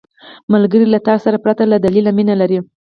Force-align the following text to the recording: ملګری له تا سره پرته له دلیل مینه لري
ملګری 0.53 0.85
له 0.93 0.99
تا 1.07 1.15
سره 1.23 1.37
پرته 1.43 1.63
له 1.71 1.77
دلیل 1.85 2.05
مینه 2.17 2.35
لري 2.41 2.59